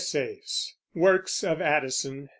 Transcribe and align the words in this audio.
WORKS 0.95 1.43
OF 1.43 1.61
ADDISON. 1.61 2.29